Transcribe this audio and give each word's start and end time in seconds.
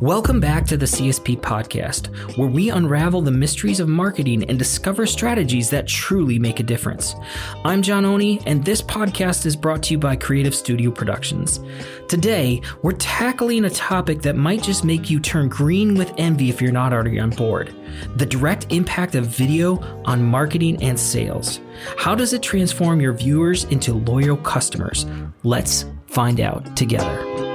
Welcome 0.00 0.40
back 0.40 0.66
to 0.66 0.76
the 0.76 0.84
CSP 0.84 1.40
podcast, 1.40 2.08
where 2.36 2.48
we 2.48 2.68
unravel 2.68 3.22
the 3.22 3.30
mysteries 3.30 3.80
of 3.80 3.88
marketing 3.88 4.44
and 4.44 4.58
discover 4.58 5.06
strategies 5.06 5.70
that 5.70 5.86
truly 5.86 6.38
make 6.38 6.60
a 6.60 6.62
difference. 6.62 7.14
I'm 7.64 7.80
John 7.80 8.04
Oni, 8.04 8.42
and 8.44 8.62
this 8.62 8.82
podcast 8.82 9.46
is 9.46 9.56
brought 9.56 9.82
to 9.84 9.92
you 9.92 9.98
by 9.98 10.14
Creative 10.14 10.54
Studio 10.54 10.90
Productions. 10.90 11.60
Today, 12.08 12.60
we're 12.82 12.92
tackling 12.92 13.64
a 13.64 13.70
topic 13.70 14.20
that 14.20 14.36
might 14.36 14.62
just 14.62 14.84
make 14.84 15.08
you 15.08 15.18
turn 15.18 15.48
green 15.48 15.94
with 15.94 16.12
envy 16.18 16.50
if 16.50 16.60
you're 16.60 16.72
not 16.72 16.92
already 16.92 17.18
on 17.18 17.30
board 17.30 17.74
the 18.16 18.26
direct 18.26 18.70
impact 18.70 19.14
of 19.14 19.24
video 19.26 19.78
on 20.04 20.22
marketing 20.22 20.82
and 20.82 21.00
sales. 21.00 21.60
How 21.96 22.14
does 22.14 22.34
it 22.34 22.42
transform 22.42 23.00
your 23.00 23.14
viewers 23.14 23.64
into 23.64 23.94
loyal 23.94 24.36
customers? 24.36 25.06
Let's 25.42 25.86
find 26.06 26.40
out 26.40 26.76
together. 26.76 27.45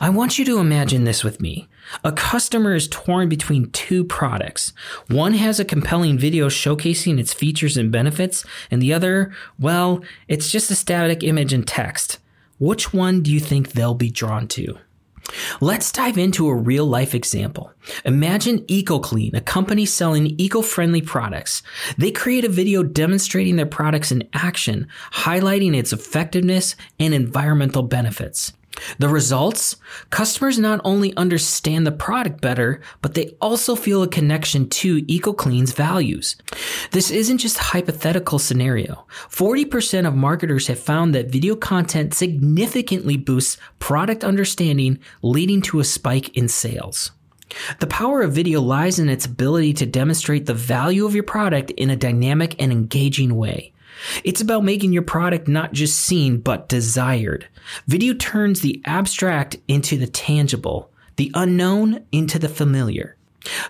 I 0.00 0.10
want 0.10 0.38
you 0.38 0.44
to 0.44 0.58
imagine 0.58 1.04
this 1.04 1.24
with 1.24 1.40
me. 1.40 1.68
A 2.04 2.12
customer 2.12 2.74
is 2.74 2.86
torn 2.88 3.28
between 3.28 3.70
two 3.72 4.04
products. 4.04 4.72
One 5.08 5.34
has 5.34 5.58
a 5.58 5.64
compelling 5.64 6.18
video 6.18 6.48
showcasing 6.48 7.18
its 7.18 7.34
features 7.34 7.76
and 7.76 7.90
benefits, 7.90 8.44
and 8.70 8.80
the 8.80 8.92
other, 8.92 9.32
well, 9.58 10.04
it's 10.28 10.52
just 10.52 10.70
a 10.70 10.76
static 10.76 11.24
image 11.24 11.52
and 11.52 11.66
text. 11.66 12.18
Which 12.58 12.92
one 12.92 13.22
do 13.22 13.32
you 13.32 13.40
think 13.40 13.72
they'll 13.72 13.94
be 13.94 14.10
drawn 14.10 14.46
to? 14.48 14.78
Let's 15.60 15.92
dive 15.92 16.16
into 16.16 16.48
a 16.48 16.54
real 16.54 16.86
life 16.86 17.14
example. 17.14 17.72
Imagine 18.04 18.60
EcoClean, 18.60 19.34
a 19.34 19.40
company 19.40 19.84
selling 19.84 20.34
eco-friendly 20.38 21.02
products. 21.02 21.62
They 21.98 22.10
create 22.12 22.44
a 22.44 22.48
video 22.48 22.82
demonstrating 22.82 23.56
their 23.56 23.66
products 23.66 24.10
in 24.10 24.28
action, 24.32 24.88
highlighting 25.12 25.76
its 25.76 25.92
effectiveness 25.92 26.76
and 26.98 27.12
environmental 27.12 27.82
benefits. 27.82 28.52
The 28.98 29.08
results? 29.08 29.76
Customers 30.10 30.58
not 30.58 30.80
only 30.84 31.16
understand 31.16 31.86
the 31.86 31.92
product 31.92 32.40
better, 32.40 32.80
but 33.02 33.14
they 33.14 33.36
also 33.40 33.74
feel 33.74 34.02
a 34.02 34.08
connection 34.08 34.68
to 34.70 35.02
EcoClean's 35.02 35.72
values. 35.72 36.36
This 36.90 37.10
isn't 37.10 37.38
just 37.38 37.58
a 37.58 37.62
hypothetical 37.62 38.38
scenario. 38.38 39.06
40% 39.30 40.06
of 40.06 40.14
marketers 40.14 40.66
have 40.66 40.78
found 40.78 41.14
that 41.14 41.30
video 41.30 41.56
content 41.56 42.14
significantly 42.14 43.16
boosts 43.16 43.58
product 43.78 44.24
understanding, 44.24 44.98
leading 45.22 45.62
to 45.62 45.80
a 45.80 45.84
spike 45.84 46.36
in 46.36 46.48
sales. 46.48 47.10
The 47.80 47.86
power 47.86 48.22
of 48.22 48.32
video 48.32 48.60
lies 48.60 48.98
in 48.98 49.08
its 49.08 49.24
ability 49.24 49.72
to 49.74 49.86
demonstrate 49.86 50.46
the 50.46 50.54
value 50.54 51.06
of 51.06 51.14
your 51.14 51.24
product 51.24 51.70
in 51.72 51.90
a 51.90 51.96
dynamic 51.96 52.60
and 52.60 52.70
engaging 52.70 53.36
way. 53.36 53.72
It's 54.24 54.40
about 54.40 54.64
making 54.64 54.92
your 54.92 55.02
product 55.02 55.48
not 55.48 55.72
just 55.72 55.98
seen, 55.98 56.38
but 56.38 56.68
desired. 56.68 57.48
Video 57.86 58.14
turns 58.14 58.60
the 58.60 58.80
abstract 58.84 59.56
into 59.68 59.96
the 59.96 60.06
tangible, 60.06 60.90
the 61.16 61.30
unknown 61.34 62.04
into 62.12 62.38
the 62.38 62.48
familiar. 62.48 63.16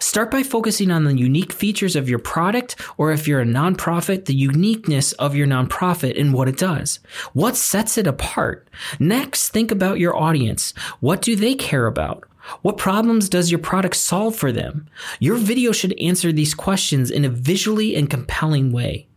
Start 0.00 0.30
by 0.30 0.42
focusing 0.42 0.90
on 0.90 1.04
the 1.04 1.16
unique 1.16 1.52
features 1.52 1.94
of 1.94 2.08
your 2.08 2.18
product, 2.18 2.76
or 2.96 3.12
if 3.12 3.28
you're 3.28 3.40
a 3.40 3.46
nonprofit, 3.46 4.24
the 4.24 4.34
uniqueness 4.34 5.12
of 5.12 5.34
your 5.34 5.46
nonprofit 5.46 6.18
and 6.18 6.32
what 6.32 6.48
it 6.48 6.56
does. 6.56 7.00
What 7.32 7.56
sets 7.56 7.98
it 7.98 8.06
apart? 8.06 8.68
Next, 8.98 9.50
think 9.50 9.70
about 9.70 9.98
your 9.98 10.16
audience. 10.16 10.72
What 11.00 11.22
do 11.22 11.36
they 11.36 11.54
care 11.54 11.86
about? 11.86 12.24
What 12.62 12.78
problems 12.78 13.28
does 13.28 13.50
your 13.50 13.58
product 13.58 13.96
solve 13.96 14.34
for 14.34 14.52
them? 14.52 14.88
Your 15.20 15.36
video 15.36 15.70
should 15.72 15.98
answer 16.00 16.32
these 16.32 16.54
questions 16.54 17.10
in 17.10 17.24
a 17.24 17.28
visually 17.28 17.94
and 17.94 18.08
compelling 18.08 18.72
way. 18.72 19.07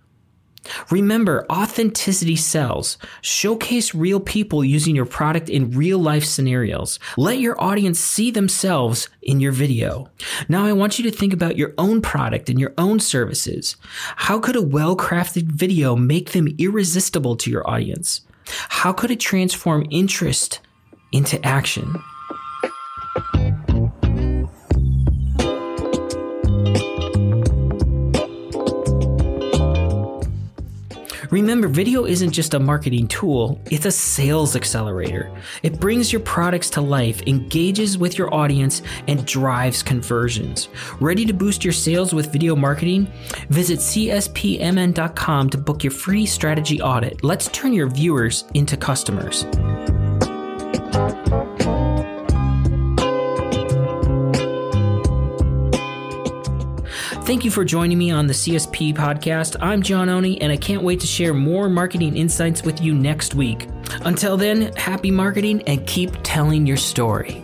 Remember, 0.90 1.46
authenticity 1.50 2.36
sells. 2.36 2.98
Showcase 3.22 3.96
real 3.96 4.20
people 4.20 4.64
using 4.64 4.96
your 4.96 5.06
product 5.06 5.50
in 5.50 5.72
real 5.72 6.00
life 6.00 6.24
scenarios. 6.24 7.00
Let 7.18 7.40
your 7.40 7.62
audience 7.62 8.00
see 8.00 8.32
themselves 8.32 9.10
in 9.22 9.40
your 9.40 9.52
video. 9.52 10.10
Now, 10.48 10.66
I 10.66 10.74
want 10.74 11.00
you 11.00 11.10
to 11.10 11.16
think 11.16 11.34
about 11.34 11.58
your 11.58 11.74
own 11.78 12.02
product 12.02 12.50
and 12.50 12.60
your 12.60 12.74
own 12.78 13.00
services. 13.00 13.76
How 14.16 14.40
could 14.40 14.56
a 14.56 14.62
well 14.62 14.96
crafted 14.96 15.44
video 15.44 15.96
make 15.96 16.32
them 16.32 16.48
irresistible 16.58 17.36
to 17.38 17.50
your 17.50 17.68
audience? 17.70 18.22
How 18.70 18.94
could 18.94 19.12
it 19.12 19.20
transform 19.20 19.88
interest 19.90 20.60
into 21.12 21.44
action? 21.46 21.96
Remember, 31.32 31.70
video 31.70 32.04
isn't 32.06 32.32
just 32.32 32.54
a 32.54 32.60
marketing 32.60 33.08
tool, 33.08 33.58
it's 33.72 33.86
a 33.86 33.92
sales 33.92 34.58
accelerator. 34.58 35.32
It 35.64 35.80
brings 35.80 36.12
your 36.12 36.20
products 36.20 36.70
to 36.72 36.82
life, 36.82 37.22
engages 37.26 37.98
with 37.98 38.18
your 38.18 38.34
audience, 38.34 38.82
and 39.08 39.26
drives 39.26 39.82
conversions. 39.82 40.68
Ready 41.00 41.26
to 41.26 41.34
boost 41.34 41.64
your 41.64 41.72
sales 41.72 42.14
with 42.14 42.34
video 42.34 42.54
marketing? 42.54 43.10
Visit 43.48 43.80
CSPMN.com 43.80 45.50
to 45.52 45.58
book 45.58 45.86
your 45.86 45.92
free 45.92 46.26
strategy 46.26 46.82
audit. 46.82 47.24
Let's 47.24 47.48
turn 47.48 47.72
your 47.72 47.88
viewers 47.88 48.44
into 48.54 48.76
customers. 48.76 49.46
Thank 57.32 57.46
you 57.46 57.52
for 57.52 57.64
joining 57.64 57.98
me 57.98 58.12
on 58.12 58.28
the 58.28 58.34
CSP 58.34 58.94
podcast. 58.94 59.56
I'm 59.62 59.82
John 59.82 60.10
Oni, 60.10 60.42
and 60.42 60.52
I 60.52 60.58
can't 60.58 60.84
wait 60.84 61.00
to 61.00 61.08
share 61.08 61.34
more 61.34 61.70
marketing 61.70 62.18
insights 62.18 62.62
with 62.62 62.82
you 62.82 62.94
next 62.94 63.36
week. 63.36 63.70
Until 64.02 64.36
then, 64.36 64.74
happy 64.76 65.12
marketing 65.12 65.62
and 65.62 65.88
keep 65.88 66.12
telling 66.24 66.68
your 66.68 66.76
story. 66.76 67.42